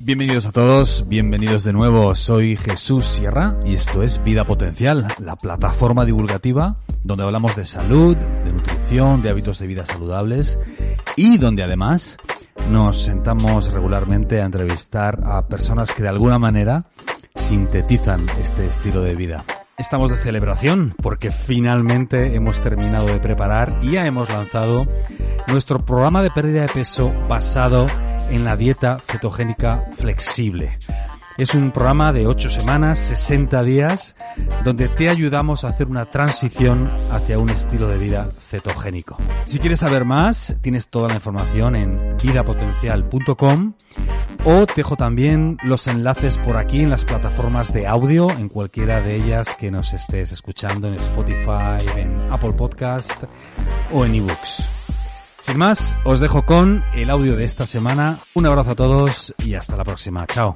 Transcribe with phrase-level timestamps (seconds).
[0.00, 2.14] Bienvenidos a todos, bienvenidos de nuevo.
[2.14, 8.16] Soy Jesús Sierra y esto es Vida Potencial, la plataforma divulgativa donde hablamos de salud,
[8.16, 10.58] de nutrición, de hábitos de vida saludables
[11.14, 12.16] y donde además
[12.70, 16.86] nos sentamos regularmente a entrevistar a personas que de alguna manera
[17.34, 19.44] sintetizan este estilo de vida.
[19.80, 24.86] Estamos de celebración porque finalmente hemos terminado de preparar y ya hemos lanzado
[25.48, 27.86] nuestro programa de pérdida de peso basado
[28.30, 30.76] en la dieta cetogénica flexible.
[31.40, 34.14] Es un programa de 8 semanas, 60 días,
[34.62, 39.16] donde te ayudamos a hacer una transición hacia un estilo de vida cetogénico.
[39.46, 43.72] Si quieres saber más, tienes toda la información en vidapotencial.com
[44.44, 49.00] o te dejo también los enlaces por aquí en las plataformas de audio, en cualquiera
[49.00, 53.24] de ellas que nos estés escuchando, en Spotify, en Apple Podcast
[53.94, 54.68] o en eBooks.
[55.40, 58.18] Sin más, os dejo con el audio de esta semana.
[58.34, 60.26] Un abrazo a todos y hasta la próxima.
[60.26, 60.54] Chao.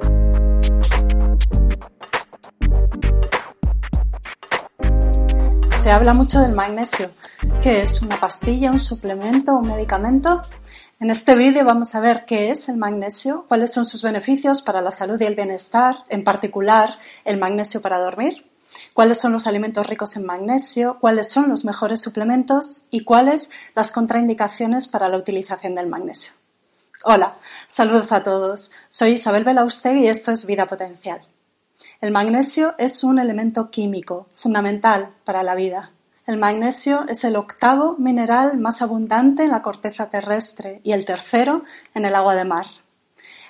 [5.84, 7.10] Se habla mucho del magnesio,
[7.62, 10.40] que es una pastilla, un suplemento, un medicamento.
[10.98, 14.80] En este vídeo vamos a ver qué es el magnesio, cuáles son sus beneficios para
[14.80, 18.50] la salud y el bienestar, en particular el magnesio para dormir,
[18.94, 23.92] cuáles son los alimentos ricos en magnesio, cuáles son los mejores suplementos y cuáles las
[23.92, 26.32] contraindicaciones para la utilización del magnesio.
[27.04, 27.34] Hola,
[27.66, 28.72] saludos a todos.
[28.88, 31.26] Soy Isabel Belaustegui y esto es Vida Potencial.
[32.04, 35.90] El magnesio es un elemento químico fundamental para la vida.
[36.26, 41.64] El magnesio es el octavo mineral más abundante en la corteza terrestre y el tercero
[41.94, 42.66] en el agua de mar.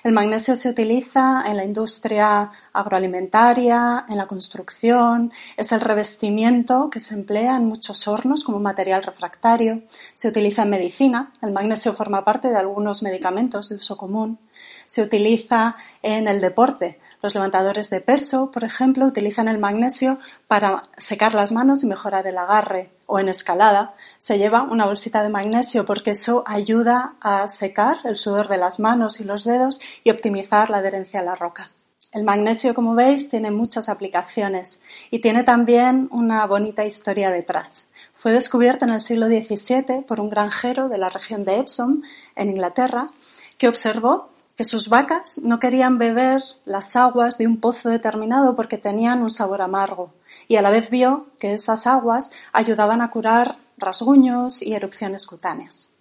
[0.05, 7.01] El magnesio se utiliza en la industria agroalimentaria, en la construcción, es el revestimiento que
[7.01, 9.81] se emplea en muchos hornos como material refractario,
[10.13, 14.39] se utiliza en medicina, el magnesio forma parte de algunos medicamentos de uso común,
[14.85, 20.83] se utiliza en el deporte, los levantadores de peso, por ejemplo, utilizan el magnesio para
[20.97, 22.91] secar las manos y mejorar el agarre.
[23.07, 28.15] O en escalada se lleva una bolsita de magnesio porque eso ayuda a secar el
[28.15, 31.71] sudor de las manos y los dedos y optimizar la adherencia a la roca.
[32.11, 37.89] El magnesio, como veis, tiene muchas aplicaciones y tiene también una bonita historia detrás.
[38.13, 42.03] Fue descubierto en el siglo XVII por un granjero de la región de Epsom,
[42.35, 43.09] en Inglaterra,
[43.57, 48.77] que observó que sus vacas no querían beber las aguas de un pozo determinado porque
[48.77, 50.13] tenían un sabor amargo,
[50.47, 55.91] y a la vez vio que esas aguas ayudaban a curar rasguños y erupciones cutáneas.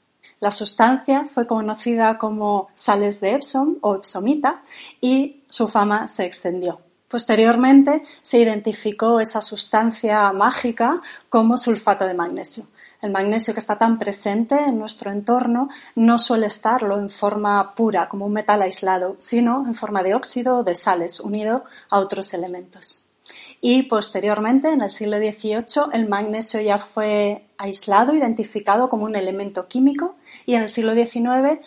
[0.41, 4.62] La sustancia fue conocida como sales de Epsom o epsomita
[5.00, 6.81] y su fama se extendió.
[7.09, 12.66] Posteriormente se identificó esa sustancia mágica como sulfato de magnesio.
[13.04, 18.09] El magnesio que está tan presente en nuestro entorno no suele estarlo en forma pura,
[18.09, 22.32] como un metal aislado, sino en forma de óxido o de sales, unido a otros
[22.32, 23.04] elementos.
[23.60, 29.69] Y posteriormente, en el siglo XVIII, el magnesio ya fue aislado, identificado como un elemento
[29.69, 30.15] químico,
[30.47, 31.60] y en el siglo XIX,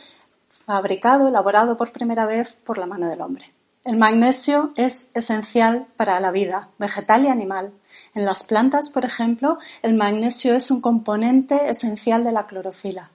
[0.66, 3.54] fabricado, elaborado por primera vez por la mano del hombre.
[3.86, 7.74] El magnesio es esencial para la vida, vegetal y animal.
[8.18, 13.12] En las plantas, por ejemplo, el magnesio es un componente esencial de la clorofila.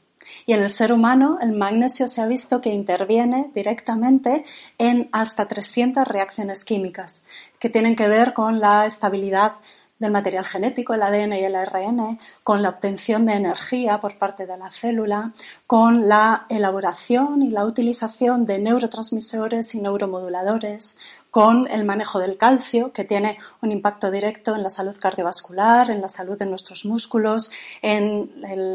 [0.47, 4.45] Y en el ser humano, el magnesio se ha visto que interviene directamente
[4.79, 7.25] en hasta 300 reacciones químicas
[7.59, 9.55] que tienen que ver con la estabilidad
[10.03, 14.47] del material genético, el ADN y el ARN, con la obtención de energía por parte
[14.47, 15.33] de la célula,
[15.67, 20.99] con la elaboración y la utilización de neurotransmisores y neuromoduladores,
[21.31, 26.03] con el manejo del calcio, que tiene un impacto directo en la salud cardiovascular, en
[26.03, 27.51] la salud de nuestros músculos,
[27.81, 28.31] en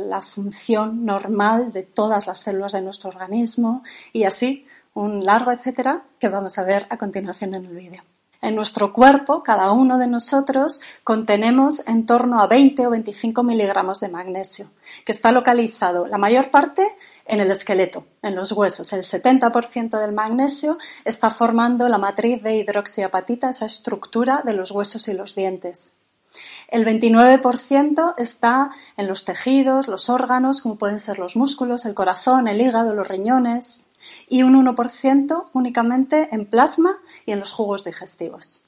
[0.09, 4.65] la función normal de todas las células de nuestro organismo y así
[4.95, 8.16] un largo etcétera que vamos a ver a continuación en el vídeo.
[8.47, 13.99] En nuestro cuerpo, cada uno de nosotros, contenemos en torno a 20 o 25 miligramos
[13.99, 14.69] de magnesio,
[15.05, 16.95] que está localizado la mayor parte
[17.25, 18.93] en el esqueleto, en los huesos.
[18.93, 25.09] El 70% del magnesio está formando la matriz de hidroxiapatita, esa estructura de los huesos
[25.09, 25.99] y los dientes.
[26.69, 32.47] El 29% está en los tejidos, los órganos, como pueden ser los músculos, el corazón,
[32.47, 33.83] el hígado, los riñones.
[34.29, 36.97] y un 1% únicamente en plasma
[37.27, 38.63] y en los jugos digestivos.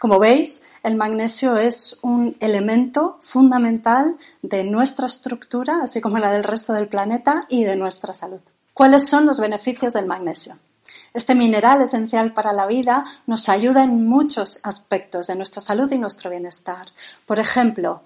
[0.00, 6.44] Como veis, el magnesio es un elemento fundamental de nuestra estructura, así como la del
[6.44, 8.40] resto del planeta y de nuestra salud.
[8.74, 10.58] ¿Cuáles son los beneficios del magnesio?
[11.14, 15.98] Este mineral esencial para la vida nos ayuda en muchos aspectos de nuestra salud y
[15.98, 16.86] nuestro bienestar.
[17.26, 18.02] Por ejemplo,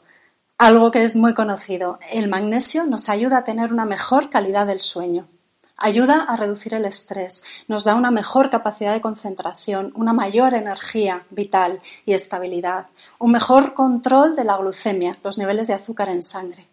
[0.59, 4.81] algo que es muy conocido, el magnesio nos ayuda a tener una mejor calidad del
[4.81, 5.29] sueño.
[5.79, 11.27] Ayuda a reducir el estrés, nos da una mejor capacidad de concentración, una mayor energía
[11.29, 12.87] vital y estabilidad,
[13.19, 16.67] un mejor control de la glucemia, los niveles de azúcar en sangre.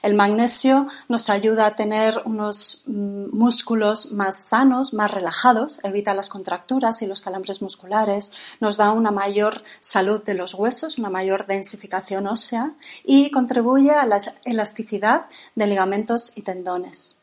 [0.00, 6.28] El magnesio nos ayuda a tener unos mm, músculos más sanos, más relajados, evita las
[6.28, 11.46] contracturas y los calambres musculares, nos da una mayor salud de los huesos, una mayor
[11.46, 15.26] densificación ósea y contribuye a la elasticidad
[15.56, 17.15] de ligamentos y tendones.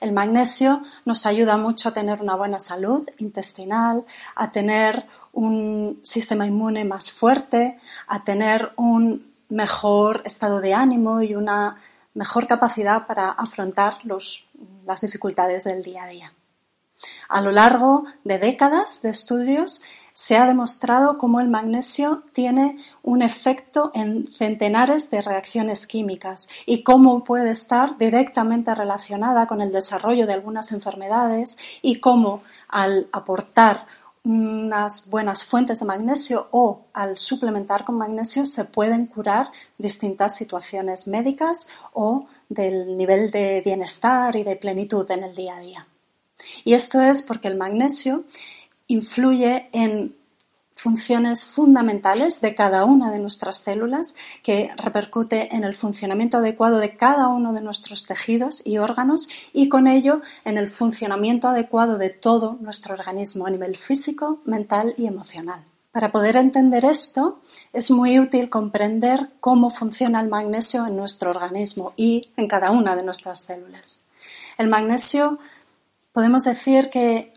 [0.00, 4.04] El magnesio nos ayuda mucho a tener una buena salud intestinal,
[4.34, 11.34] a tener un sistema inmune más fuerte, a tener un mejor estado de ánimo y
[11.34, 11.80] una
[12.14, 16.32] mejor capacidad para afrontar las dificultades del día a día.
[17.28, 19.82] A lo largo de décadas de estudios
[20.14, 26.82] se ha demostrado cómo el magnesio tiene un efecto en centenares de reacciones químicas y
[26.84, 33.86] cómo puede estar directamente relacionada con el desarrollo de algunas enfermedades y cómo al aportar
[34.22, 41.08] unas buenas fuentes de magnesio o al suplementar con magnesio se pueden curar distintas situaciones
[41.08, 45.86] médicas o del nivel de bienestar y de plenitud en el día a día.
[46.64, 48.24] Y esto es porque el magnesio
[48.86, 50.16] influye en
[50.74, 56.96] funciones fundamentales de cada una de nuestras células que repercute en el funcionamiento adecuado de
[56.96, 62.10] cada uno de nuestros tejidos y órganos y con ello en el funcionamiento adecuado de
[62.10, 65.64] todo nuestro organismo a nivel físico, mental y emocional.
[65.92, 67.38] Para poder entender esto,
[67.72, 72.96] es muy útil comprender cómo funciona el magnesio en nuestro organismo y en cada una
[72.96, 74.02] de nuestras células.
[74.58, 75.38] El magnesio
[76.12, 77.33] podemos decir que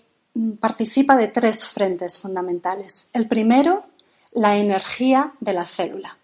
[0.60, 3.10] participa de tres frentes fundamentales.
[3.14, 3.86] El primero,
[4.32, 6.18] la energía de la célula.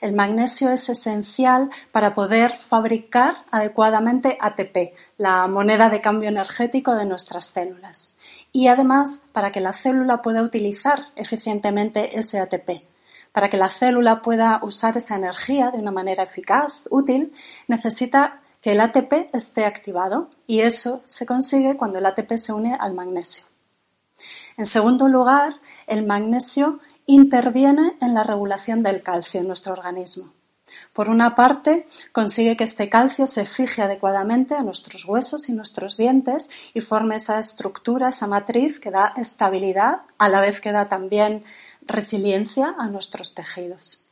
[0.00, 7.06] El magnesio es esencial para poder fabricar adecuadamente ATP, la moneda de cambio energético de
[7.06, 8.18] nuestras células.
[8.52, 12.84] Y además, para que la célula pueda utilizar eficientemente ese ATP.
[13.32, 17.34] Para que la célula pueda usar esa energía de una manera eficaz, útil,
[17.68, 22.76] necesita que el ATP esté activado y eso se consigue cuando el ATP se une
[22.78, 23.44] al magnesio.
[24.56, 30.32] En segundo lugar, el magnesio interviene en la regulación del calcio en nuestro organismo.
[30.94, 35.98] Por una parte, consigue que este calcio se fije adecuadamente a nuestros huesos y nuestros
[35.98, 40.88] dientes y forme esa estructura, esa matriz que da estabilidad, a la vez que da
[40.88, 41.44] también
[41.82, 44.02] resiliencia a nuestros tejidos.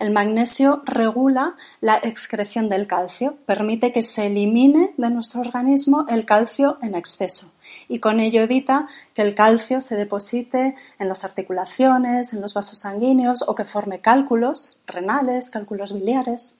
[0.00, 6.26] El magnesio regula la excreción del calcio, permite que se elimine de nuestro organismo el
[6.26, 7.53] calcio en exceso
[7.88, 12.78] y con ello evita que el calcio se deposite en las articulaciones, en los vasos
[12.78, 16.58] sanguíneos o que forme cálculos renales, cálculos biliares.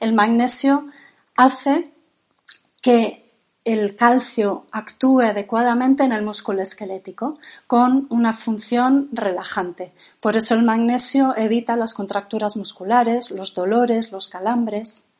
[0.00, 0.86] El magnesio
[1.36, 1.90] hace
[2.80, 3.30] que
[3.64, 9.92] el calcio actúe adecuadamente en el músculo esquelético con una función relajante.
[10.20, 15.10] Por eso el magnesio evita las contracturas musculares, los dolores, los calambres.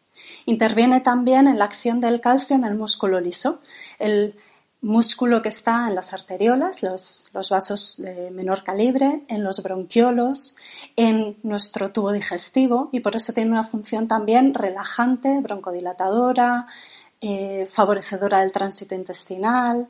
[0.47, 3.61] Interviene también en la acción del calcio en el músculo liso.
[4.83, 10.57] Músculo que está en las arteriolas, los, vasos de menor calibre, en los bronquiolos,
[10.97, 16.67] en nuestro tubo digestivo y por eso tiene una función también relajante, broncodilatadora,
[17.21, 19.89] eh, favorecedora del tránsito intestinal.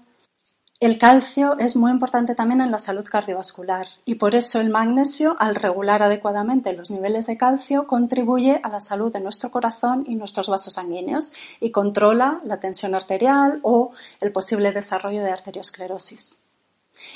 [0.80, 5.36] El calcio es muy importante también en la salud cardiovascular y por eso el magnesio,
[5.38, 10.14] al regular adecuadamente los niveles de calcio, contribuye a la salud de nuestro corazón y
[10.14, 16.40] nuestros vasos sanguíneos y controla la tensión arterial o el posible desarrollo de arteriosclerosis.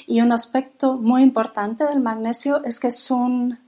[0.06, 3.61] Y un aspecto muy importante del magnesio es que es un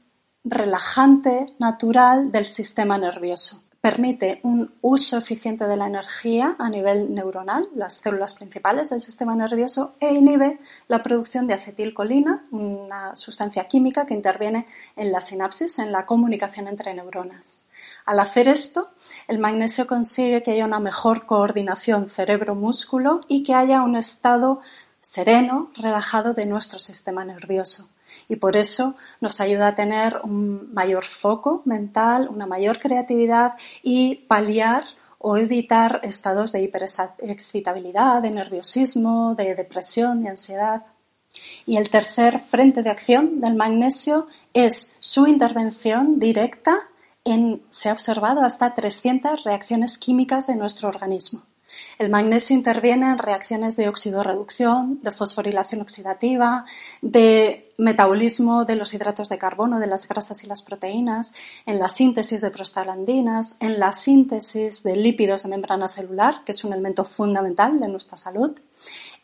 [0.45, 7.69] relajante natural del sistema nervioso permite un uso eficiente de la energía a nivel neuronal,
[7.77, 14.05] las células principales del sistema nervioso, e inhibe la producción de acetilcolina, una sustancia química
[14.05, 14.67] que interviene
[14.97, 17.63] en la sinapsis, en la comunicación entre neuronas.
[18.07, 18.89] Al hacer esto,
[19.29, 24.63] el magnesio consigue que haya una mejor coordinación cerebro-músculo y que haya un estado
[25.01, 27.89] sereno, relajado de nuestro sistema nervioso
[28.29, 34.27] y por eso nos ayuda a tener un mayor foco mental, una mayor creatividad y
[34.29, 34.85] paliar
[35.19, 40.87] o evitar estados de hiperexcitabilidad, de nerviosismo, de depresión, de ansiedad.
[41.67, 46.89] Y el tercer frente de acción del magnesio es su intervención directa
[47.25, 51.43] en, se ha observado, hasta 300 reacciones químicas de nuestro organismo.
[51.99, 56.65] El magnesio interviene en reacciones de oxidorreducción, de fosforilación oxidativa,
[57.03, 61.35] de metabolismo de los hidratos de carbono, de las grasas y las proteínas,
[61.67, 66.65] en la síntesis de prostaglandinas, en la síntesis de lípidos de membrana celular, que es
[66.65, 68.59] un elemento fundamental de nuestra salud,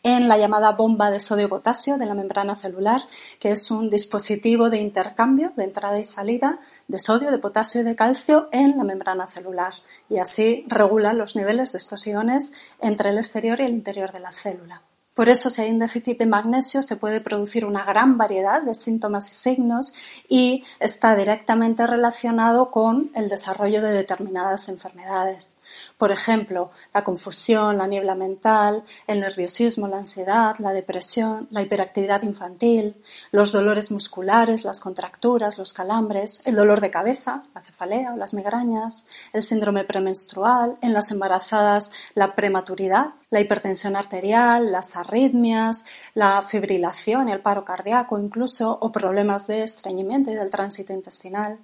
[0.03, 3.01] en la llamada bomba de sodio-potasio de la membrana celular,
[3.39, 7.83] que es un dispositivo de intercambio de entrada y salida de sodio, de potasio y
[7.83, 9.73] de calcio en la membrana celular
[10.09, 14.19] y así regula los niveles de estos iones entre el exterior y el interior de
[14.19, 14.81] la célula.
[15.13, 18.73] Por eso, si hay un déficit de magnesio, se puede producir una gran variedad de
[18.73, 19.93] síntomas y signos
[20.27, 25.55] y está directamente relacionado con el desarrollo de determinadas enfermedades.
[25.97, 32.23] Por ejemplo, la confusión, la niebla mental, el nerviosismo, la ansiedad, la depresión, la hiperactividad
[32.23, 33.01] infantil,
[33.31, 38.33] los dolores musculares, las contracturas, los calambres, el dolor de cabeza, la cefalea o las
[38.33, 46.41] migrañas, el síndrome premenstrual, en las embarazadas la prematuridad, la hipertensión arterial, las arritmias, la
[46.41, 46.93] fibrilación
[47.33, 51.59] el paro cardíaco incluso, o problemas de estreñimiento y del tránsito intestinal.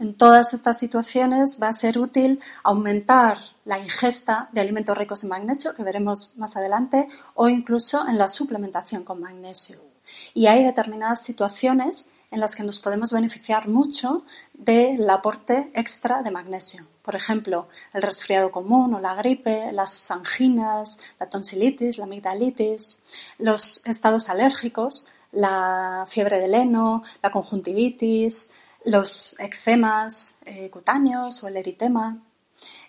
[0.00, 5.28] En todas estas situaciones va a ser útil aumentar la ingesta de alimentos ricos en
[5.28, 9.78] magnesio, que veremos más adelante, o incluso en la suplementación con magnesio.
[10.32, 16.30] Y hay determinadas situaciones en las que nos podemos beneficiar mucho del aporte extra de
[16.30, 16.86] magnesio.
[17.02, 23.04] Por ejemplo, el resfriado común o la gripe, las anginas, la tonsilitis, la amigdalitis,
[23.36, 28.50] los estados alérgicos, la fiebre del heno, la conjuntivitis,
[28.84, 32.22] los eczemas eh, cutáneos o el eritema,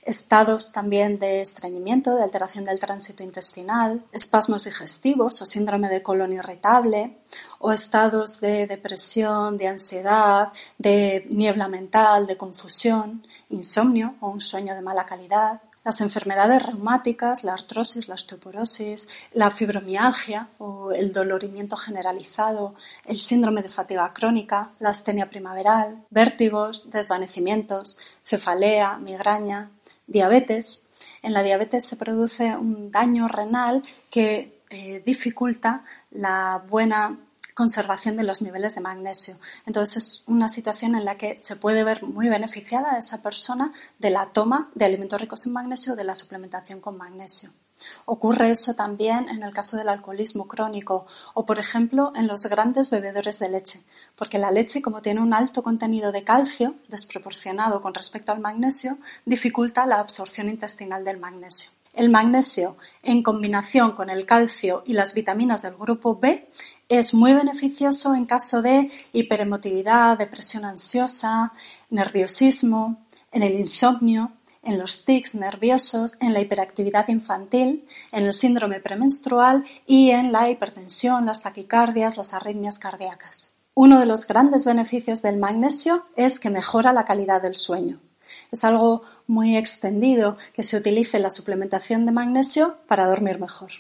[0.03, 6.33] estados también de estreñimiento, de alteración del tránsito intestinal, espasmos digestivos o síndrome de colon
[6.33, 7.17] irritable,
[7.59, 14.73] o estados de depresión, de ansiedad, de niebla mental, de confusión, insomnio o un sueño
[14.75, 21.75] de mala calidad, las enfermedades reumáticas, la artrosis, la osteoporosis, la fibromialgia o el dolorimiento
[21.75, 29.71] generalizado, el síndrome de fatiga crónica, la astenia primaveral, vértigos, desvanecimientos, cefalea, migraña,
[30.05, 30.87] diabetes.
[31.23, 37.17] En la diabetes se produce un daño renal que eh, dificulta la buena
[37.61, 39.35] conservación de los niveles de magnesio.
[39.67, 43.71] Entonces es una situación en la que se puede ver muy beneficiada a esa persona
[43.99, 47.51] de la toma de alimentos ricos en magnesio o de la suplementación con magnesio.
[48.05, 52.89] Ocurre eso también en el caso del alcoholismo crónico o, por ejemplo, en los grandes
[52.89, 53.83] bebedores de leche,
[54.15, 58.97] porque la leche, como tiene un alto contenido de calcio, desproporcionado con respecto al magnesio,
[59.25, 61.69] dificulta la absorción intestinal del magnesio.
[61.93, 66.49] El magnesio, en combinación con el calcio y las vitaminas del grupo B,
[66.91, 71.53] es muy beneficioso en caso de hiperemotividad, depresión ansiosa,
[71.89, 72.97] nerviosismo,
[73.31, 79.63] en el insomnio, en los tics nerviosos, en la hiperactividad infantil, en el síndrome premenstrual
[79.87, 83.55] y en la hipertensión, las taquicardias, las arritmias cardíacas.
[83.73, 88.01] Uno de los grandes beneficios del magnesio es que mejora la calidad del sueño.
[88.51, 93.71] Es algo muy extendido que se utilice la suplementación de magnesio para dormir mejor.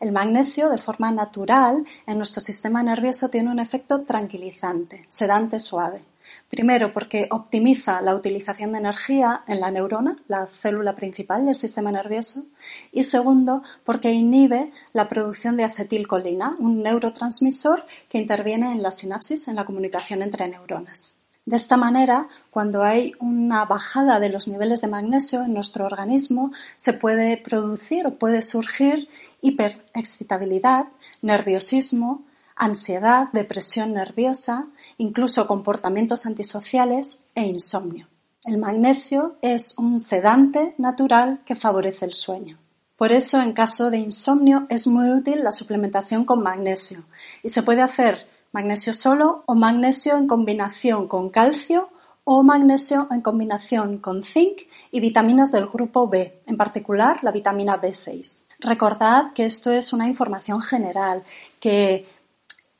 [0.00, 6.06] El magnesio, de forma natural, en nuestro sistema nervioso tiene un efecto tranquilizante, sedante suave.
[6.48, 11.92] Primero, porque optimiza la utilización de energía en la neurona, la célula principal del sistema
[11.92, 12.44] nervioso.
[12.92, 19.48] Y segundo, porque inhibe la producción de acetilcolina, un neurotransmisor que interviene en la sinapsis,
[19.48, 21.20] en la comunicación entre neuronas.
[21.46, 26.52] De esta manera, cuando hay una bajada de los niveles de magnesio en nuestro organismo,
[26.76, 29.08] se puede producir o puede surgir
[29.42, 30.86] hiperexcitabilidad,
[31.22, 32.24] nerviosismo,
[32.56, 34.66] ansiedad, depresión nerviosa,
[34.98, 38.08] incluso comportamientos antisociales e insomnio.
[38.44, 42.58] El magnesio es un sedante natural que favorece el sueño.
[42.96, 47.04] Por eso, en caso de insomnio, es muy útil la suplementación con magnesio
[47.42, 51.88] y se puede hacer magnesio solo o magnesio en combinación con calcio
[52.24, 57.80] o magnesio en combinación con zinc y vitaminas del grupo B, en particular la vitamina
[57.80, 58.49] B6.
[58.60, 61.24] Recordad que esto es una información general,
[61.58, 62.06] que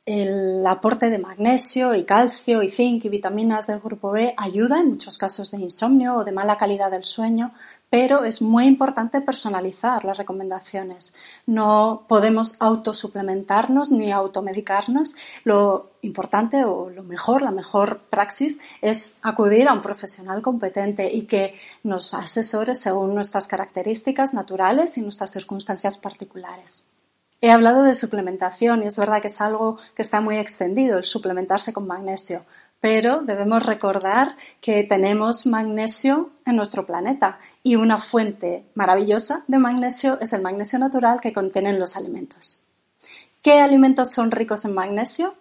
[0.05, 4.91] el aporte de magnesio y calcio y zinc y vitaminas del grupo B ayuda en
[4.91, 7.53] muchos casos de insomnio o de mala calidad del sueño,
[7.91, 11.13] pero es muy importante personalizar las recomendaciones.
[11.45, 15.17] No podemos autosuplementarnos ni automedicarnos.
[15.43, 21.23] Lo importante o lo mejor, la mejor praxis es acudir a un profesional competente y
[21.23, 26.93] que nos asesore según nuestras características naturales y nuestras circunstancias particulares.
[27.43, 31.05] He hablado de suplementación y es verdad que es algo que está muy extendido, el
[31.05, 32.45] suplementarse con magnesio
[32.81, 40.19] pero debemos recordar que tenemos magnesio en nuestro planeta y una fuente maravillosa de magnesio
[40.21, 42.61] es el magnesio natural que contienen los alimentos.
[43.43, 45.35] ¿Qué alimentos son ricos en magnesio?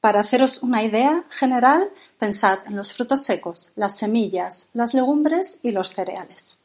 [0.00, 5.72] Para haceros una idea general, pensad en los frutos secos, las semillas, las legumbres y
[5.72, 6.62] los cereales.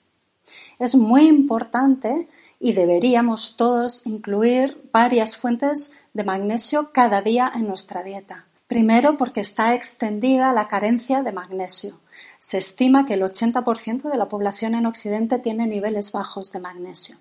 [0.78, 2.28] Es muy importante
[2.60, 8.46] y deberíamos todos incluir varias fuentes de magnesio cada día en nuestra dieta.
[8.72, 12.00] Primero, porque está extendida la carencia de magnesio.
[12.40, 17.18] Se estima que el 80% de la población en Occidente tiene niveles bajos de magnesio.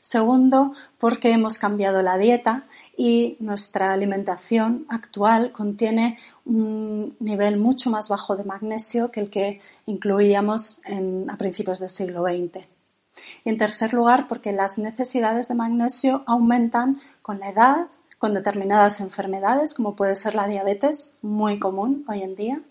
[0.00, 2.64] Segundo, porque hemos cambiado la dieta
[2.96, 9.60] y nuestra alimentación actual contiene un nivel mucho más bajo de magnesio que el que
[9.86, 10.82] incluíamos
[11.28, 12.66] a principios del siglo XX.
[13.44, 17.86] Y en tercer lugar, porque las necesidades de magnesio aumentan con la edad,
[18.24, 22.62] con determinadas enfermedades, como puede ser la diabetes, muy común hoy en día,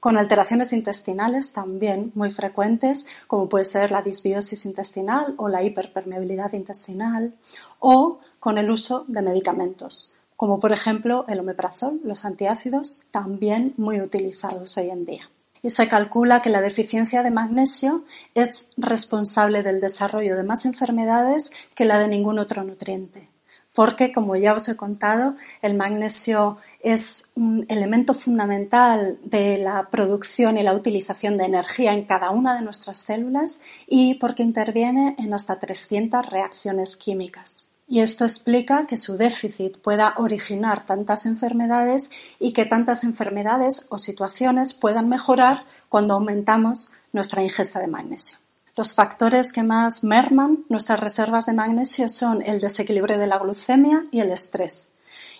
[0.00, 6.54] con alteraciones intestinales también muy frecuentes, como puede ser la disbiosis intestinal o la hiperpermeabilidad
[6.54, 7.36] intestinal,
[7.78, 14.00] o con el uso de medicamentos, como por ejemplo el omeprazol, los antiácidos, también muy
[14.00, 15.22] utilizados hoy en día.
[15.62, 18.02] Y se calcula que la deficiencia de magnesio
[18.34, 23.35] es responsable del desarrollo de más enfermedades que la de ningún otro nutriente
[23.76, 30.56] porque, como ya os he contado, el magnesio es un elemento fundamental de la producción
[30.56, 35.34] y la utilización de energía en cada una de nuestras células y porque interviene en
[35.34, 37.68] hasta 300 reacciones químicas.
[37.86, 43.98] Y esto explica que su déficit pueda originar tantas enfermedades y que tantas enfermedades o
[43.98, 48.38] situaciones puedan mejorar cuando aumentamos nuestra ingesta de magnesio.
[48.76, 54.04] Los factores que más merman nuestras reservas de magnesio son el desequilibrio de la glucemia
[54.10, 54.96] y el estrés.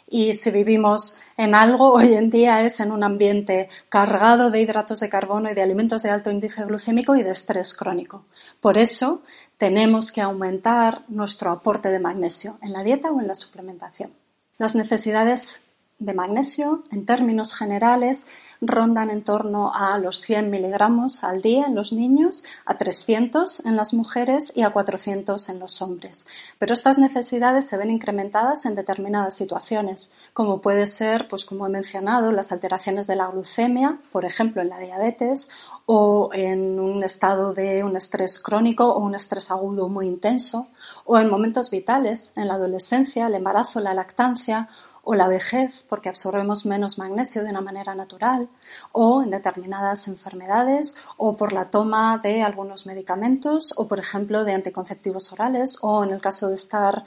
[0.09, 5.01] Y si vivimos en algo, hoy en día es en un ambiente cargado de hidratos
[5.01, 8.25] de carbono y de alimentos de alto índice glucémico y de estrés crónico.
[8.59, 9.23] Por eso
[9.59, 14.13] tenemos que aumentar nuestro aporte de magnesio en la dieta o en la suplementación.
[14.57, 15.67] Las necesidades
[15.99, 18.29] de magnesio, en términos generales,
[18.61, 23.77] rondan en torno a los 100 miligramos al día en los niños, a 300 en
[23.77, 26.27] las mujeres y a 400 en los hombres.
[26.59, 31.71] Pero estas necesidades se ven incrementadas en determinadas situaciones, como puede ser, pues como he
[31.71, 35.49] mencionado, las alteraciones de la glucemia, por ejemplo en la diabetes,
[35.87, 40.69] o en un estado de un estrés crónico o un estrés agudo muy intenso,
[41.05, 44.69] o en momentos vitales, en la adolescencia, el embarazo, la lactancia,
[45.09, 48.49] o la vejez porque absorbemos menos magnesio de una manera natural
[48.91, 54.55] o en determinadas enfermedades o por la toma de algunos medicamentos o por ejemplo de
[54.55, 57.05] anticonceptivos orales o en el caso de estar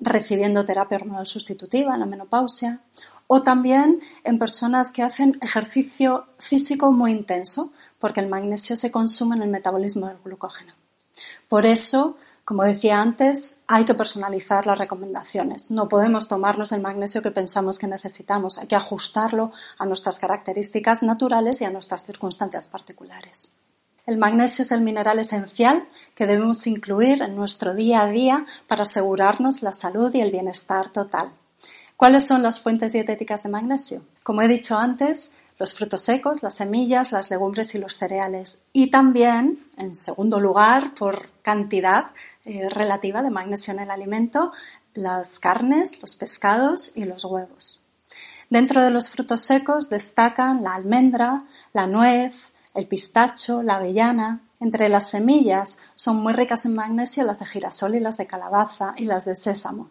[0.00, 2.80] recibiendo terapia hormonal sustitutiva en la menopausia
[3.26, 9.36] o también en personas que hacen ejercicio físico muy intenso porque el magnesio se consume
[9.36, 10.72] en el metabolismo del glucógeno.
[11.50, 15.70] Por eso como decía antes, hay que personalizar las recomendaciones.
[15.70, 18.58] No podemos tomarnos el magnesio que pensamos que necesitamos.
[18.58, 23.56] Hay que ajustarlo a nuestras características naturales y a nuestras circunstancias particulares.
[24.06, 28.82] El magnesio es el mineral esencial que debemos incluir en nuestro día a día para
[28.82, 31.30] asegurarnos la salud y el bienestar total.
[31.96, 34.02] ¿Cuáles son las fuentes dietéticas de magnesio?
[34.24, 38.64] Como he dicho antes, los frutos secos, las semillas, las legumbres y los cereales.
[38.72, 42.06] Y también, en segundo lugar, por cantidad,
[42.44, 44.52] eh, relativa de magnesio en el alimento,
[44.94, 47.84] las carnes, los pescados y los huevos.
[48.50, 54.42] Dentro de los frutos secos destacan la almendra, la nuez, el pistacho, la avellana.
[54.60, 58.94] Entre las semillas son muy ricas en magnesio las de girasol y las de calabaza
[58.96, 59.90] y las de sésamo.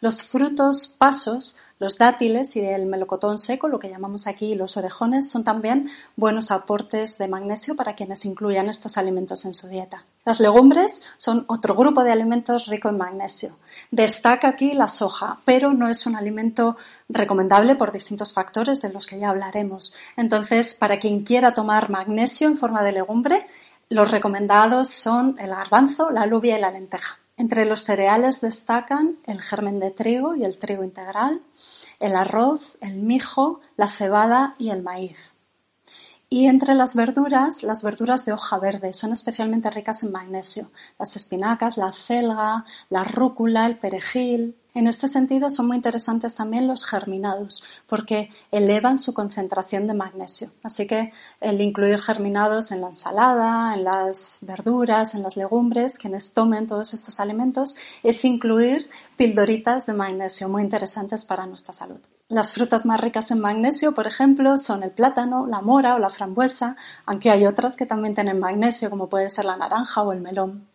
[0.00, 5.30] Los frutos pasos los dátiles y el melocotón seco, lo que llamamos aquí los orejones,
[5.30, 10.04] son también buenos aportes de magnesio para quienes incluyan estos alimentos en su dieta.
[10.24, 13.56] Las legumbres son otro grupo de alimentos rico en magnesio.
[13.90, 16.76] Destaca aquí la soja, pero no es un alimento
[17.08, 19.94] recomendable por distintos factores de los que ya hablaremos.
[20.16, 23.46] Entonces, para quien quiera tomar magnesio en forma de legumbre,
[23.90, 27.18] los recomendados son el garbanzo, la alubia y la lenteja.
[27.36, 31.42] Entre los cereales destacan el germen de trigo y el trigo integral,
[32.00, 35.34] el arroz, el mijo, la cebada y el maíz.
[36.28, 40.70] Y entre las verduras, las verduras de hoja verde son especialmente ricas en magnesio.
[40.98, 44.56] Las espinacas, la celga, la rúcula, el perejil.
[44.74, 50.50] En este sentido son muy interesantes también los germinados porque elevan su concentración de magnesio.
[50.64, 56.34] Así que el incluir germinados en la ensalada, en las verduras, en las legumbres, quienes
[56.34, 62.00] tomen todos estos alimentos, es incluir pildoritas de magnesio muy interesantes para nuestra salud.
[62.26, 66.10] Las frutas más ricas en magnesio, por ejemplo, son el plátano, la mora o la
[66.10, 70.20] frambuesa, aunque hay otras que también tienen magnesio, como puede ser la naranja o el
[70.20, 70.66] melón.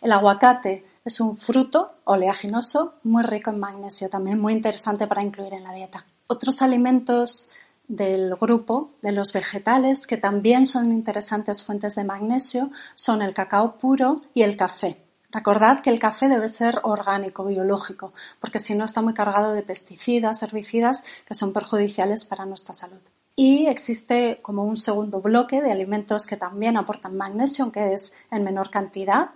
[0.00, 5.54] El aguacate es un fruto oleaginoso muy rico en magnesio, también muy interesante para incluir
[5.54, 6.06] en la dieta.
[6.26, 7.52] Otros alimentos
[7.88, 13.76] del grupo de los vegetales que también son interesantes fuentes de magnesio son el cacao
[13.78, 15.04] puro y el café.
[15.30, 19.62] Recordad que el café debe ser orgánico, biológico, porque si no está muy cargado de
[19.62, 23.00] pesticidas, herbicidas que son perjudiciales para nuestra salud.
[23.34, 28.44] Y existe como un segundo bloque de alimentos que también aportan magnesio, aunque es en
[28.44, 29.30] menor cantidad,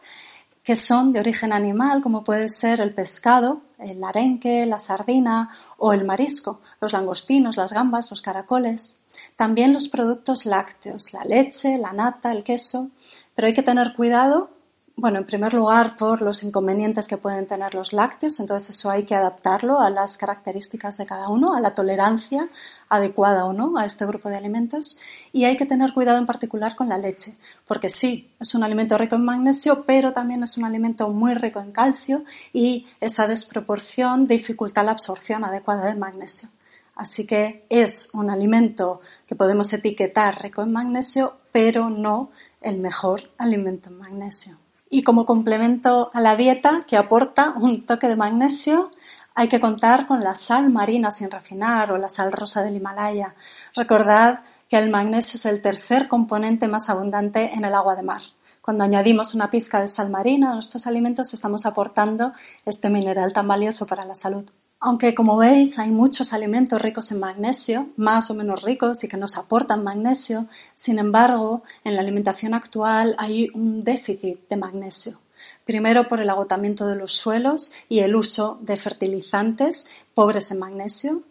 [0.66, 5.48] que son de origen animal, como puede ser el pescado, el arenque, la sardina
[5.78, 8.98] o el marisco, los langostinos, las gambas, los caracoles.
[9.36, 12.90] También los productos lácteos, la leche, la nata, el queso.
[13.36, 14.50] Pero hay que tener cuidado
[14.98, 19.04] bueno, en primer lugar por los inconvenientes que pueden tener los lácteos, entonces eso hay
[19.04, 22.48] que adaptarlo a las características de cada uno, a la tolerancia
[22.88, 24.98] adecuada o no a este grupo de alimentos
[25.32, 28.96] y hay que tener cuidado en particular con la leche, porque sí, es un alimento
[28.96, 34.26] rico en magnesio, pero también es un alimento muy rico en calcio y esa desproporción
[34.26, 36.48] dificulta la absorción adecuada del magnesio.
[36.94, 42.30] Así que es un alimento que podemos etiquetar rico en magnesio, pero no
[42.62, 44.65] el mejor alimento en magnesio.
[44.88, 48.90] Y como complemento a la dieta que aporta un toque de magnesio,
[49.34, 53.34] hay que contar con la sal marina sin refinar o la sal rosa del Himalaya.
[53.74, 58.22] Recordad que el magnesio es el tercer componente más abundante en el agua de mar.
[58.62, 62.32] Cuando añadimos una pizca de sal marina a nuestros alimentos estamos aportando
[62.64, 64.44] este mineral tan valioso para la salud.
[64.78, 69.16] Aunque como veis hay muchos alimentos ricos en magnesio, más o menos ricos y que
[69.16, 75.18] nos aportan magnesio, sin embargo, en la alimentación actual hay un déficit de magnesio.
[75.64, 81.22] Primero por el agotamiento de los suelos y el uso de fertilizantes pobres en magnesio.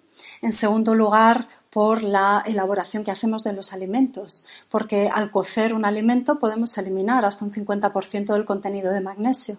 [0.41, 5.85] En segundo lugar, por la elaboración que hacemos de los alimentos, porque al cocer un
[5.85, 9.57] alimento podemos eliminar hasta un 50% del contenido de magnesio.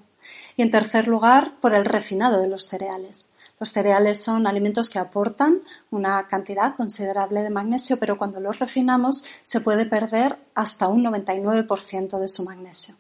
[0.57, 3.33] Y en tercer lugar, por el refinado de los cereales.
[3.59, 9.25] Los cereales son alimentos que aportan una cantidad considerable de magnesio, pero cuando los refinamos
[9.43, 12.97] se puede perder hasta un 99% de su magnesio.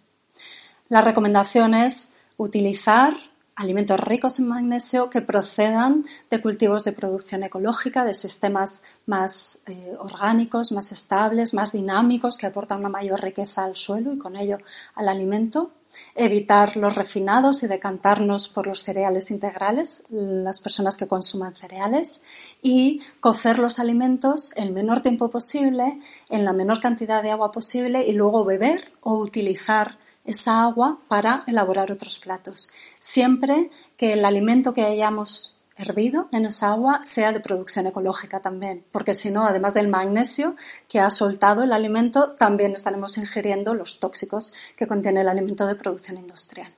[0.88, 3.16] La recomendación es utilizar
[3.56, 9.94] alimentos ricos en magnesio que procedan de cultivos de producción ecológica, de sistemas más eh,
[9.98, 14.58] orgánicos, más estables, más dinámicos, que aportan una mayor riqueza al suelo y con ello
[14.94, 15.70] al alimento
[16.14, 22.24] evitar los refinados y decantarnos por los cereales integrales, las personas que consuman cereales,
[22.62, 28.06] y cocer los alimentos el menor tiempo posible, en la menor cantidad de agua posible,
[28.06, 32.68] y luego beber o utilizar esa agua para elaborar otros platos.
[32.98, 38.84] Siempre que el alimento que hayamos hervido en esa agua sea de producción ecológica también,
[38.92, 40.56] porque si no, además del magnesio
[40.88, 45.74] que ha soltado el alimento, también estaremos ingiriendo los tóxicos que contiene el alimento de
[45.74, 46.72] producción industrial.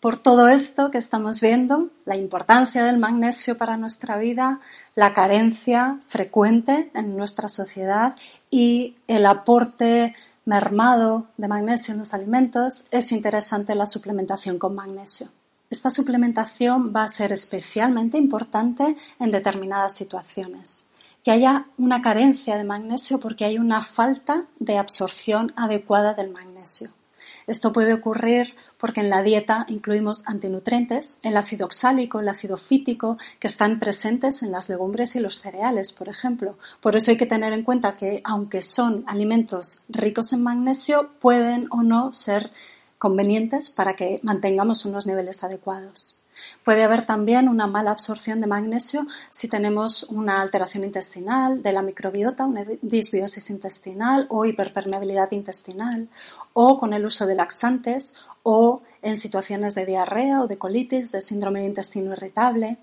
[0.00, 4.60] Por todo esto que estamos viendo, la importancia del magnesio para nuestra vida,
[4.94, 8.16] la carencia frecuente en nuestra sociedad
[8.50, 15.28] y el aporte mermado de magnesio en los alimentos, es interesante la suplementación con magnesio.
[15.70, 20.88] Esta suplementación va a ser especialmente importante en determinadas situaciones.
[21.22, 26.90] Que haya una carencia de magnesio porque hay una falta de absorción adecuada del magnesio.
[27.46, 33.16] Esto puede ocurrir porque en la dieta incluimos antinutrientes, el ácido oxálico, el ácido fítico,
[33.38, 36.58] que están presentes en las legumbres y los cereales, por ejemplo.
[36.80, 41.68] Por eso hay que tener en cuenta que, aunque son alimentos ricos en magnesio, pueden
[41.70, 42.50] o no ser
[43.00, 46.20] convenientes para que mantengamos unos niveles adecuados.
[46.64, 51.80] Puede haber también una mala absorción de magnesio si tenemos una alteración intestinal de la
[51.80, 56.08] microbiota, una disbiosis intestinal o hiperpermeabilidad intestinal,
[56.52, 61.22] o con el uso de laxantes, o en situaciones de diarrea o de colitis, de
[61.22, 62.76] síndrome de intestino irritable,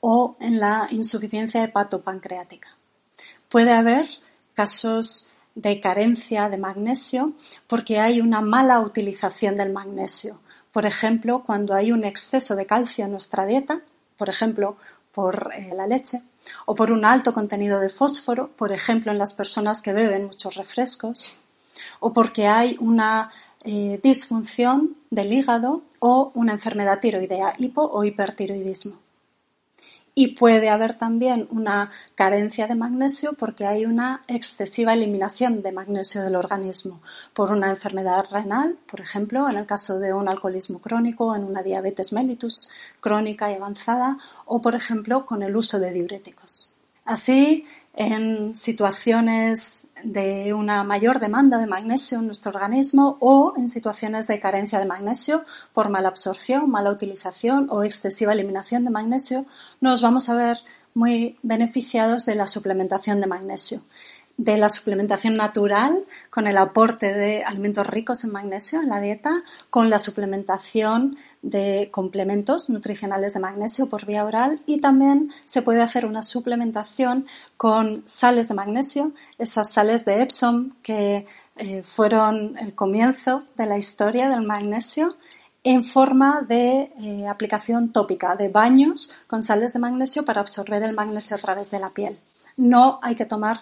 [0.00, 2.68] o en la insuficiencia hepatopancreática.
[3.48, 4.06] Puede haber
[4.52, 7.32] casos de carencia de magnesio
[7.66, 10.38] porque hay una mala utilización del magnesio.
[10.70, 13.80] Por ejemplo, cuando hay un exceso de calcio en nuestra dieta,
[14.16, 14.76] por ejemplo,
[15.12, 16.22] por eh, la leche,
[16.66, 20.54] o por un alto contenido de fósforo, por ejemplo en las personas que beben muchos
[20.54, 21.34] refrescos,
[22.00, 23.30] o porque hay una
[23.64, 29.05] eh, disfunción del hígado o una enfermedad tiroidea, hipo o hipertiroidismo
[30.18, 36.22] y puede haber también una carencia de magnesio porque hay una excesiva eliminación de magnesio
[36.22, 37.02] del organismo
[37.34, 41.62] por una enfermedad renal, por ejemplo, en el caso de un alcoholismo crónico, en una
[41.62, 46.72] diabetes mellitus crónica y avanzada o, por ejemplo, con el uso de diuréticos.
[47.04, 54.28] Así, en situaciones de una mayor demanda de magnesio en nuestro organismo o en situaciones
[54.28, 59.46] de carencia de magnesio por mala absorción, mala utilización o excesiva eliminación de magnesio,
[59.80, 60.58] nos vamos a ver
[60.94, 63.82] muy beneficiados de la suplementación de magnesio.
[64.36, 69.42] De la suplementación natural con el aporte de alimentos ricos en magnesio en la dieta,
[69.70, 71.16] con la suplementación
[71.46, 77.26] de complementos nutricionales de magnesio por vía oral y también se puede hacer una suplementación
[77.56, 83.78] con sales de magnesio, esas sales de Epsom que eh, fueron el comienzo de la
[83.78, 85.16] historia del magnesio
[85.62, 90.94] en forma de eh, aplicación tópica, de baños con sales de magnesio para absorber el
[90.94, 92.18] magnesio a través de la piel.
[92.56, 93.60] No hay que tomar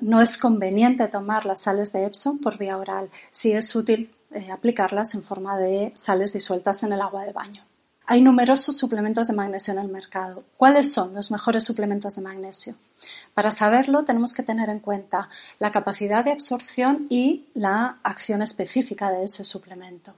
[0.00, 4.50] no es conveniente tomar las sales de Epsom por vía oral, si es útil eh,
[4.50, 7.64] aplicarlas en forma de sales disueltas en el agua de baño.
[8.06, 10.44] Hay numerosos suplementos de magnesio en el mercado.
[10.58, 12.74] ¿Cuáles son los mejores suplementos de magnesio?
[13.32, 19.10] Para saberlo tenemos que tener en cuenta la capacidad de absorción y la acción específica
[19.10, 20.14] de ese suplemento.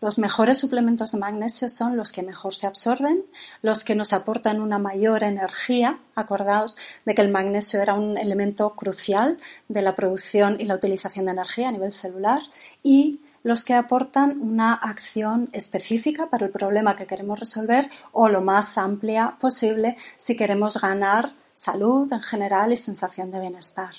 [0.00, 3.24] Los mejores suplementos de magnesio son los que mejor se absorben,
[3.62, 5.98] los que nos aportan una mayor energía.
[6.14, 9.38] Acordaos de que el magnesio era un elemento crucial
[9.68, 12.40] de la producción y la utilización de energía a nivel celular
[12.84, 18.40] y los que aportan una acción específica para el problema que queremos resolver o lo
[18.40, 23.94] más amplia posible si queremos ganar salud en general y sensación de bienestar.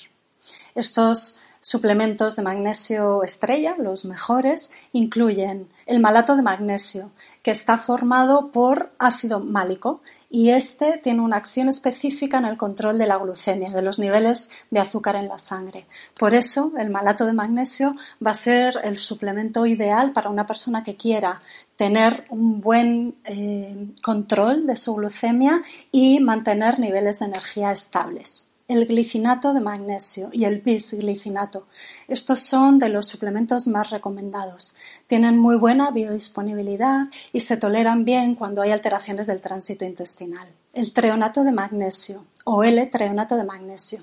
[0.74, 7.10] Estos Suplementos de magnesio estrella, los mejores, incluyen el malato de magnesio,
[7.42, 12.98] que está formado por ácido málico y este tiene una acción específica en el control
[12.98, 15.86] de la glucemia, de los niveles de azúcar en la sangre.
[16.18, 20.84] Por eso, el malato de magnesio va a ser el suplemento ideal para una persona
[20.84, 21.40] que quiera
[21.76, 25.62] tener un buen eh, control de su glucemia
[25.92, 31.66] y mantener niveles de energía estables el glicinato de magnesio y el bisglicinato.
[32.06, 34.76] Estos son de los suplementos más recomendados.
[35.06, 40.48] Tienen muy buena biodisponibilidad y se toleran bien cuando hay alteraciones del tránsito intestinal.
[40.74, 44.02] El treonato de magnesio o L-treonato de magnesio.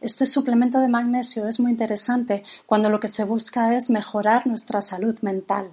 [0.00, 4.80] Este suplemento de magnesio es muy interesante cuando lo que se busca es mejorar nuestra
[4.80, 5.70] salud mental,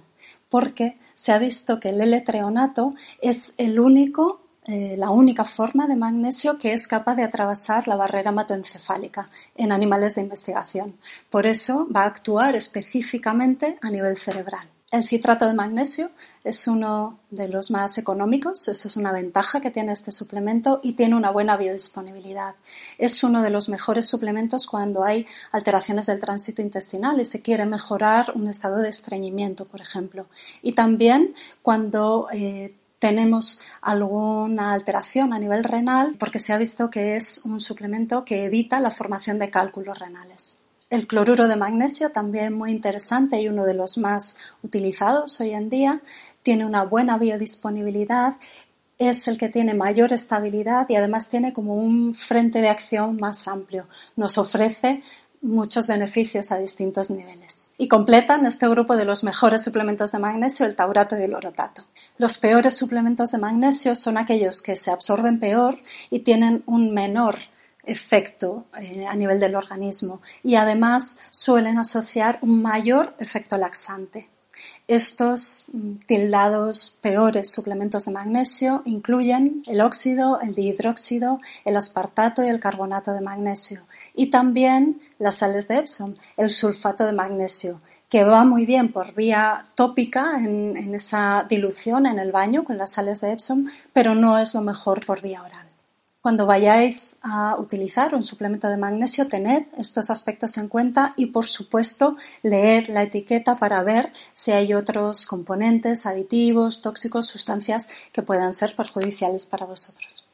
[0.50, 5.94] porque se ha visto que el L-treonato es el único eh, la única forma de
[5.94, 10.96] magnesio que es capaz de atravesar la barrera hematoencefálica en animales de investigación.
[11.30, 14.68] Por eso va a actuar específicamente a nivel cerebral.
[14.90, 16.10] El citrato de magnesio
[16.44, 20.92] es uno de los más económicos, eso es una ventaja que tiene este suplemento y
[20.92, 22.54] tiene una buena biodisponibilidad.
[22.96, 27.66] Es uno de los mejores suplementos cuando hay alteraciones del tránsito intestinal y se quiere
[27.66, 30.26] mejorar un estado de estreñimiento, por ejemplo.
[30.62, 37.16] Y también cuando eh, tenemos alguna alteración a nivel renal porque se ha visto que
[37.16, 40.62] es un suplemento que evita la formación de cálculos renales.
[40.88, 45.68] El cloruro de magnesio también muy interesante y uno de los más utilizados hoy en
[45.68, 46.00] día.
[46.42, 48.36] Tiene una buena biodisponibilidad,
[48.98, 53.48] es el que tiene mayor estabilidad y además tiene como un frente de acción más
[53.48, 53.88] amplio.
[54.14, 55.02] Nos ofrece
[55.42, 60.66] muchos beneficios a distintos niveles y completan este grupo de los mejores suplementos de magnesio
[60.66, 61.84] el taurato y el orotato.
[62.18, 65.78] Los peores suplementos de magnesio son aquellos que se absorben peor
[66.10, 67.36] y tienen un menor
[67.84, 74.28] efecto eh, a nivel del organismo y además suelen asociar un mayor efecto laxante.
[74.88, 82.48] Estos mm, tildados peores suplementos de magnesio incluyen el óxido, el dihidróxido, el aspartato y
[82.48, 83.82] el carbonato de magnesio
[84.16, 89.14] y también las sales de Epsom, el sulfato de magnesio, que va muy bien por
[89.14, 94.38] vía tópica en, esa dilución en el baño con las sales de Epsom, pero no
[94.38, 95.66] es lo mejor por vía oral.
[96.22, 101.46] Cuando vayáis a utilizar un suplemento de magnesio, tened estos aspectos en cuenta y, por
[101.46, 108.52] supuesto, leer la etiqueta para ver si hay otros componentes, aditivos, tóxicos, sustancias que puedan
[108.54, 110.25] ser perjudiciales para vosotros.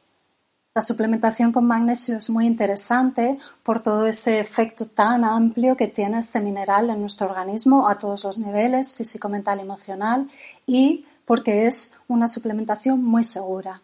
[0.75, 6.17] La suplementación con magnesio es muy interesante por todo ese efecto tan amplio que tiene
[6.17, 10.27] este mineral en nuestro organismo a todos los niveles, físico, mental, emocional,
[10.65, 13.83] y porque es una suplementación muy segura.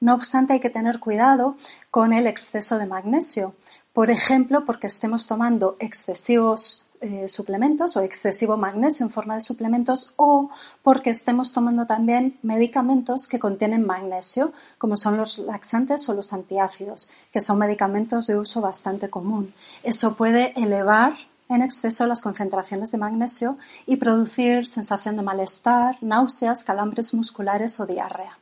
[0.00, 1.56] No obstante, hay que tener cuidado
[1.90, 3.54] con el exceso de magnesio.
[3.92, 10.12] Por ejemplo, porque estemos tomando excesivos eh, suplementos o excesivo magnesio en forma de suplementos
[10.16, 10.50] o
[10.82, 17.10] porque estemos tomando también medicamentos que contienen magnesio, como son los laxantes o los antiácidos,
[17.32, 19.54] que son medicamentos de uso bastante común.
[19.82, 21.14] Eso puede elevar
[21.48, 27.86] en exceso las concentraciones de magnesio y producir sensación de malestar, náuseas, calambres musculares o
[27.86, 28.38] diarrea.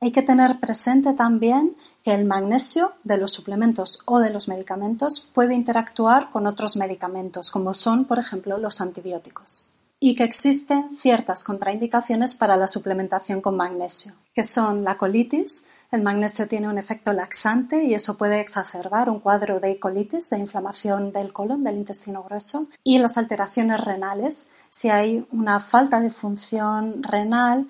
[0.00, 1.74] Hay que tener presente también
[2.08, 7.50] que el magnesio de los suplementos o de los medicamentos puede interactuar con otros medicamentos,
[7.50, 9.66] como son, por ejemplo, los antibióticos.
[10.00, 16.00] Y que existen ciertas contraindicaciones para la suplementación con magnesio, que son la colitis, el
[16.00, 21.12] magnesio tiene un efecto laxante y eso puede exacerbar un cuadro de colitis, de inflamación
[21.12, 24.50] del colon, del intestino grueso, y las alteraciones renales.
[24.70, 27.68] Si hay una falta de función renal,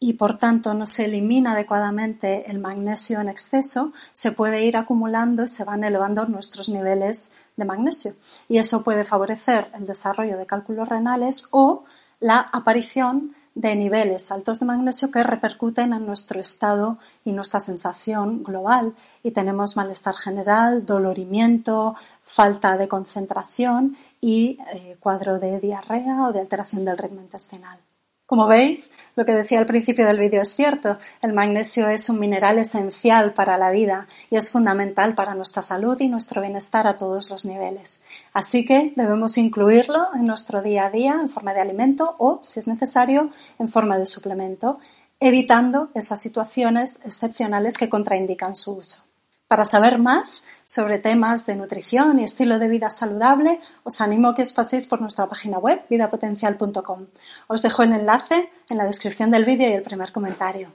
[0.00, 5.44] y por tanto no se elimina adecuadamente el magnesio en exceso, se puede ir acumulando
[5.44, 8.14] y se van elevando nuestros niveles de magnesio.
[8.48, 11.84] Y eso puede favorecer el desarrollo de cálculos renales o
[12.20, 18.44] la aparición de niveles altos de magnesio que repercuten en nuestro estado y nuestra sensación
[18.44, 26.32] global y tenemos malestar general, dolorimiento, falta de concentración y eh, cuadro de diarrea o
[26.32, 27.80] de alteración del ritmo intestinal.
[28.28, 30.98] Como veis, lo que decía al principio del vídeo es cierto.
[31.22, 35.98] El magnesio es un mineral esencial para la vida y es fundamental para nuestra salud
[35.98, 38.02] y nuestro bienestar a todos los niveles.
[38.34, 42.60] Así que debemos incluirlo en nuestro día a día en forma de alimento o, si
[42.60, 44.78] es necesario, en forma de suplemento,
[45.20, 49.07] evitando esas situaciones excepcionales que contraindican su uso.
[49.48, 54.34] Para saber más sobre temas de nutrición y estilo de vida saludable, os animo a
[54.34, 57.06] que os paséis por nuestra página web vidapotencial.com.
[57.46, 60.68] Os dejo el enlace en la descripción del vídeo y el primer comentario.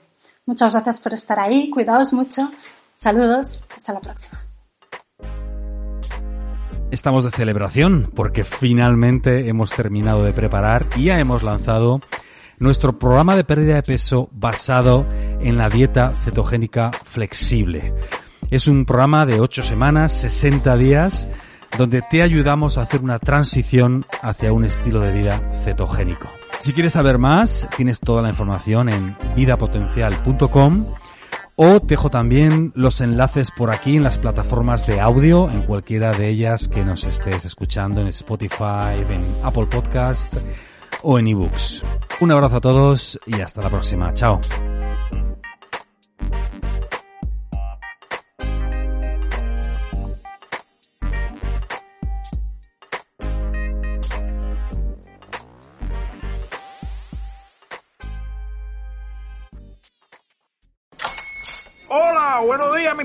[0.44, 2.50] Muchas gracias por estar ahí, cuidaos mucho,
[2.96, 4.44] saludos, hasta la próxima.
[6.90, 12.00] Estamos de celebración porque finalmente hemos terminado de preparar y ya hemos lanzado
[12.58, 15.06] nuestro programa de pérdida de peso basado
[15.40, 17.94] en la dieta cetogénica flexible.
[18.54, 21.28] Es un programa de 8 semanas, 60 días,
[21.76, 26.30] donde te ayudamos a hacer una transición hacia un estilo de vida cetogénico.
[26.60, 30.86] Si quieres saber más, tienes toda la información en vidapotencial.com
[31.56, 36.12] o te dejo también los enlaces por aquí en las plataformas de audio, en cualquiera
[36.12, 40.36] de ellas que nos estés escuchando, en Spotify, en Apple Podcast
[41.02, 41.82] o en eBooks.
[42.20, 44.14] Un abrazo a todos y hasta la próxima.
[44.14, 44.40] Chao.